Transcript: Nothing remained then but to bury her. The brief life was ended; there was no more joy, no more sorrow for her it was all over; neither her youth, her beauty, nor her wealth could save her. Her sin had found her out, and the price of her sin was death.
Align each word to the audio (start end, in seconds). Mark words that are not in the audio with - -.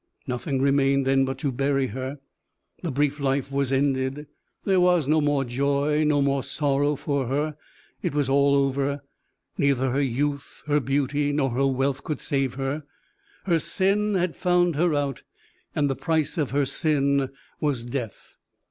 Nothing 0.25 0.59
remained 0.63 1.05
then 1.05 1.25
but 1.25 1.37
to 1.37 1.51
bury 1.51 1.85
her. 1.89 2.17
The 2.81 2.89
brief 2.89 3.19
life 3.19 3.51
was 3.51 3.71
ended; 3.71 4.25
there 4.63 4.79
was 4.79 5.07
no 5.07 5.21
more 5.21 5.45
joy, 5.45 6.03
no 6.03 6.23
more 6.23 6.41
sorrow 6.41 6.95
for 6.95 7.27
her 7.27 7.55
it 8.01 8.15
was 8.15 8.27
all 8.27 8.55
over; 8.55 9.03
neither 9.59 9.91
her 9.91 10.01
youth, 10.01 10.63
her 10.65 10.79
beauty, 10.79 11.31
nor 11.31 11.51
her 11.51 11.67
wealth 11.67 12.03
could 12.03 12.19
save 12.19 12.55
her. 12.55 12.81
Her 13.45 13.59
sin 13.59 14.15
had 14.15 14.35
found 14.35 14.75
her 14.75 14.95
out, 14.95 15.21
and 15.75 15.87
the 15.87 15.95
price 15.95 16.35
of 16.35 16.49
her 16.49 16.65
sin 16.65 17.29
was 17.59 17.85
death. 17.85 18.37